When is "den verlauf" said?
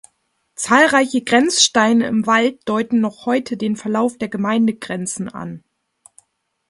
3.55-4.17